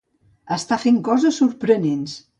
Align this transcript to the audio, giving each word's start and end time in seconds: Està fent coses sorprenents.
Està 0.55 0.79
fent 0.85 0.97
coses 1.11 1.39
sorprenents. 1.45 2.21